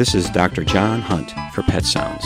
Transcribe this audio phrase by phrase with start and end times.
[0.00, 0.64] This is Dr.
[0.64, 2.24] John Hunt for Pet Sounds.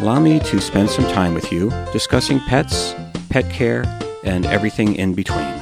[0.00, 2.96] Allow me to spend some time with you discussing pets,
[3.28, 3.84] pet care,
[4.24, 5.54] and everything in between.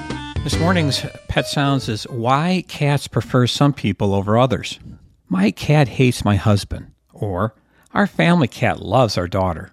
[0.43, 4.81] This morning's Pet Sounds is why cats prefer some people over others.
[5.29, 7.55] My cat hates my husband, or
[7.93, 9.71] our family cat loves our daughter.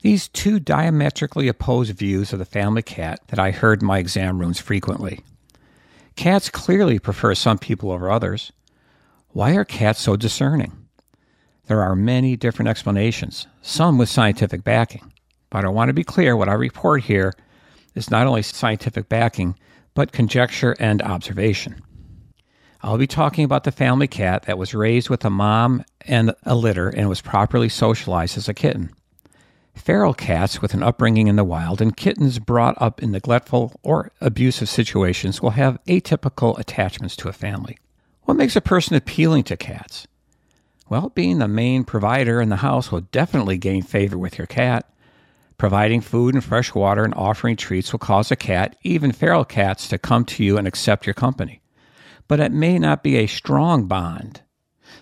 [0.00, 4.40] These two diametrically opposed views of the family cat that I heard in my exam
[4.40, 5.20] rooms frequently.
[6.16, 8.50] Cats clearly prefer some people over others.
[9.28, 10.82] Why are cats so discerning?
[11.66, 15.12] There are many different explanations, some with scientific backing.
[15.50, 17.32] But I want to be clear what I report here
[17.94, 19.56] is not only scientific backing,
[19.94, 21.82] but conjecture and observation.
[22.82, 26.54] I'll be talking about the family cat that was raised with a mom and a
[26.54, 28.90] litter and was properly socialized as a kitten.
[29.74, 34.12] Feral cats with an upbringing in the wild and kittens brought up in neglectful or
[34.20, 37.76] abusive situations will have atypical attachments to a family.
[38.22, 40.06] What makes a person appealing to cats?
[40.88, 44.88] Well, being the main provider in the house will definitely gain favor with your cat.
[45.58, 49.88] Providing food and fresh water and offering treats will cause a cat, even feral cats,
[49.88, 51.60] to come to you and accept your company.
[52.28, 54.42] But it may not be a strong bond.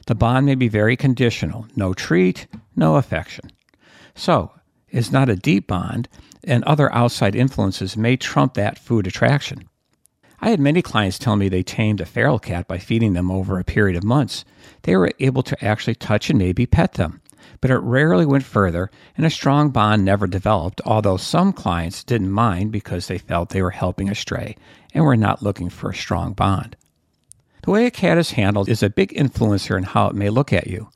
[0.07, 3.51] The bond may be very conditional no treat, no affection.
[4.15, 4.53] So,
[4.89, 6.09] it's not a deep bond,
[6.45, 9.69] and other outside influences may trump that food attraction.
[10.45, 13.59] I had many clients tell me they tamed a feral cat by feeding them over
[13.59, 14.45] a period of months.
[14.83, 17.23] They were able to actually touch and maybe pet them,
[17.63, 22.31] but it rarely went further, and a strong bond never developed, although some clients didn't
[22.31, 24.55] mind because they felt they were helping a stray
[24.93, 26.77] and were not looking for a strong bond.
[27.63, 30.53] The way a cat is handled is a big influencer in how it may look
[30.53, 30.91] at you.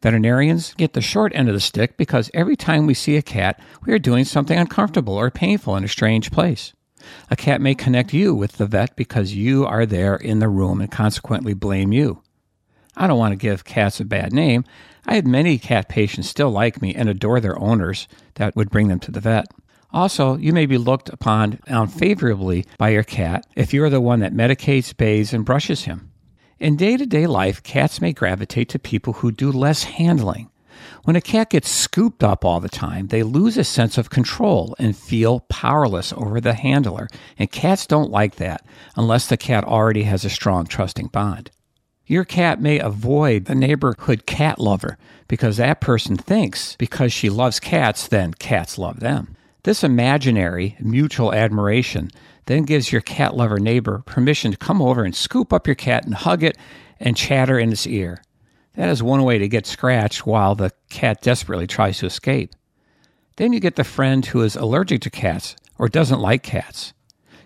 [0.00, 3.58] Veterinarians get the short end of the stick because every time we see a cat,
[3.84, 6.72] we are doing something uncomfortable or painful in a strange place.
[7.30, 10.80] A cat may connect you with the vet because you are there in the room
[10.80, 12.22] and consequently blame you.
[12.96, 14.64] I don't want to give cats a bad name.
[15.06, 18.88] I had many cat patients still like me and adore their owners that would bring
[18.88, 19.46] them to the vet.
[19.92, 24.20] Also, you may be looked upon unfavorably by your cat if you are the one
[24.20, 26.10] that medicates, bathes, and brushes him.
[26.58, 30.48] In day to day life, cats may gravitate to people who do less handling.
[31.04, 34.74] When a cat gets scooped up all the time, they lose a sense of control
[34.78, 38.64] and feel powerless over the handler, and cats don't like that
[38.96, 41.50] unless the cat already has a strong, trusting bond.
[42.06, 44.98] Your cat may avoid the neighborhood cat lover
[45.28, 49.36] because that person thinks because she loves cats, then cats love them.
[49.62, 52.10] This imaginary mutual admiration
[52.46, 56.04] then gives your cat lover neighbor permission to come over and scoop up your cat
[56.04, 56.58] and hug it
[56.98, 58.22] and chatter in its ear.
[58.74, 62.54] That is one way to get scratched while the cat desperately tries to escape.
[63.36, 66.92] Then you get the friend who is allergic to cats or doesn't like cats.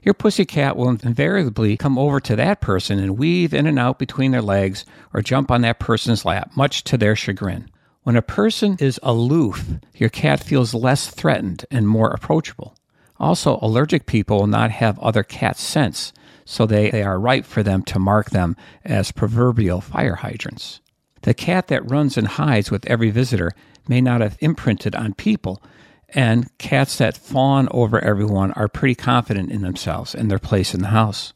[0.03, 3.99] Your pussy cat will invariably come over to that person and weave in and out
[3.99, 7.69] between their legs or jump on that person's lap, much to their chagrin.
[8.05, 12.77] When a person is aloof, your cat feels less threatened and more approachable.
[13.19, 16.13] Also, allergic people will not have other cats' scents,
[16.45, 18.55] so they, they are ripe for them to mark them
[18.85, 20.81] as proverbial fire hydrants.
[21.27, 23.51] The cat that runs and hides with every visitor
[23.89, 25.61] may not have imprinted on people,
[26.11, 30.83] and cats that fawn over everyone are pretty confident in themselves and their place in
[30.83, 31.33] the house.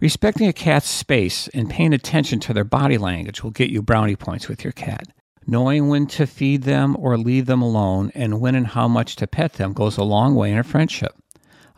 [0.00, 4.16] Respecting a cat's space and paying attention to their body language will get you brownie
[4.16, 5.06] points with your cat.
[5.46, 9.28] Knowing when to feed them or leave them alone and when and how much to
[9.28, 11.14] pet them goes a long way in a friendship.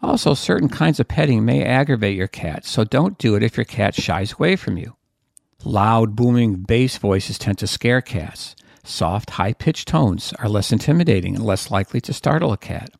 [0.02, 3.64] Also, certain kinds of petting may aggravate your cat, so don't do it if your
[3.64, 4.96] cat shies away from you.
[5.64, 8.56] Loud, booming bass voices tend to scare cats.
[8.82, 12.90] Soft, high pitched tones are less intimidating and less likely to startle a cat.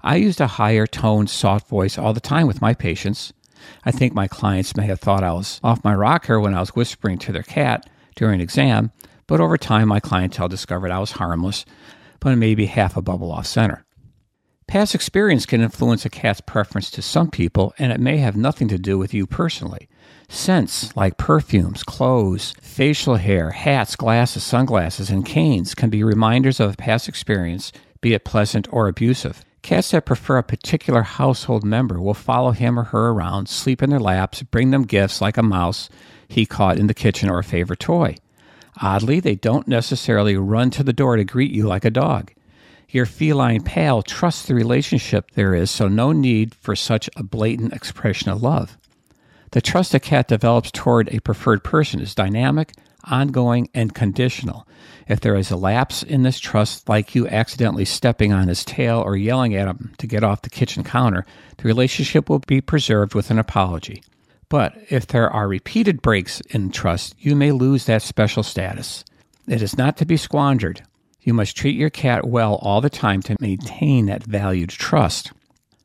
[0.00, 3.32] I used a higher toned, soft voice all the time with my patients.
[3.84, 6.76] I think my clients may have thought I was off my rocker when I was
[6.76, 8.92] whispering to their cat during an exam,
[9.26, 11.64] but over time, my clientele discovered I was harmless,
[12.20, 13.84] but maybe half a bubble off center.
[14.70, 18.68] Past experience can influence a cat's preference to some people, and it may have nothing
[18.68, 19.88] to do with you personally.
[20.28, 26.74] Scents like perfumes, clothes, facial hair, hats, glasses, sunglasses, and canes can be reminders of
[26.74, 29.44] a past experience, be it pleasant or abusive.
[29.62, 33.90] Cats that prefer a particular household member will follow him or her around, sleep in
[33.90, 35.88] their laps, bring them gifts like a mouse
[36.28, 38.14] he caught in the kitchen or a favorite toy.
[38.80, 42.30] Oddly, they don't necessarily run to the door to greet you like a dog.
[42.90, 47.72] Your feline pal trusts the relationship there is, so no need for such a blatant
[47.72, 48.76] expression of love.
[49.52, 52.72] The trust a cat develops toward a preferred person is dynamic,
[53.04, 54.66] ongoing, and conditional.
[55.08, 58.98] If there is a lapse in this trust, like you accidentally stepping on his tail
[58.98, 61.24] or yelling at him to get off the kitchen counter,
[61.58, 64.02] the relationship will be preserved with an apology.
[64.48, 69.04] But if there are repeated breaks in trust, you may lose that special status.
[69.46, 70.82] It is not to be squandered.
[71.22, 75.32] You must treat your cat well all the time to maintain that valued trust.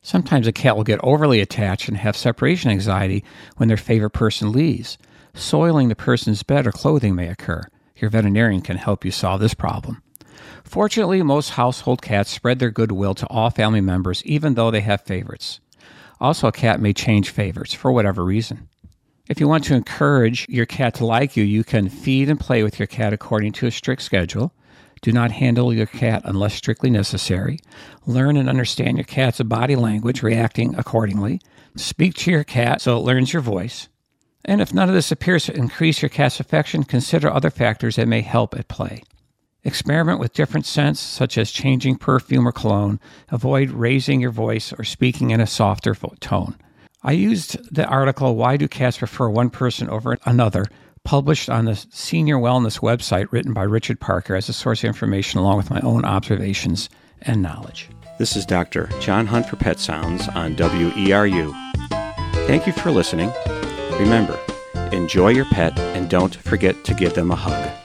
[0.02, 3.24] Sometimes a cat will get overly attached and have separation anxiety
[3.58, 4.98] when their favorite person leaves.
[5.34, 7.64] Soiling the person's bed or clothing may occur.
[7.98, 10.02] Your veterinarian can help you solve this problem.
[10.64, 15.02] Fortunately, most household cats spread their goodwill to all family members, even though they have
[15.02, 15.60] favorites.
[16.22, 18.70] Also, a cat may change favorites for whatever reason.
[19.28, 22.64] If you want to encourage your cat to like you, you can feed and play
[22.64, 24.54] with your cat according to a strict schedule.
[25.06, 27.60] Do not handle your cat unless strictly necessary.
[28.08, 31.40] Learn and understand your cat's body language, reacting accordingly.
[31.76, 33.88] Speak to your cat so it learns your voice.
[34.46, 38.08] And if none of this appears to increase your cat's affection, consider other factors that
[38.08, 39.04] may help at play.
[39.64, 43.00] Experiment with different scents, such as changing perfume or cologne.
[43.30, 46.56] Avoid raising your voice or speaking in a softer tone.
[47.04, 50.66] I used the article, Why Do Cats Prefer One Person Over Another,
[51.06, 55.40] published on the Senior Wellness website written by Richard Parker as a source of information
[55.40, 56.90] along with my own observations
[57.22, 57.88] and knowledge.
[58.18, 58.90] This is Dr.
[59.00, 61.54] John Hunt for Pet Sounds on WERU.
[62.48, 63.32] Thank you for listening.
[64.00, 64.38] Remember,
[64.92, 67.85] enjoy your pet and don't forget to give them a hug.